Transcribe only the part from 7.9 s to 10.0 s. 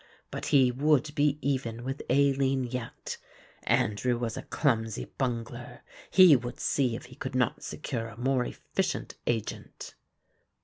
a more efficient agent."